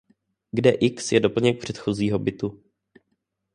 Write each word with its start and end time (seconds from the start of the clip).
Kde 0.51 0.69
„x“ 0.71 1.11
je 1.11 1.19
doplněk 1.19 1.59
předchozího 1.59 2.19
bitu. 2.19 2.63